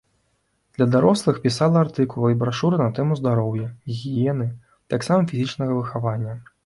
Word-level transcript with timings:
Для 0.77 0.85
дарослых 0.93 1.35
пісала 1.43 1.77
артыкулы 1.85 2.31
і 2.33 2.37
брашуры 2.43 2.75
на 2.83 2.89
тэму 3.01 3.17
здароўя, 3.21 3.67
гігіены, 3.93 4.47
таксама 4.95 5.21
фізічнага 5.35 5.71
выхавання. 5.83 6.33